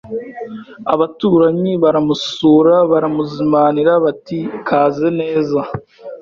Abaturanyi 0.93 1.71
baramusura 1.83 2.75
baramuzimanira 2.91 3.91
bati 4.05 4.39
kaze 4.67 5.07
neza 5.19 5.59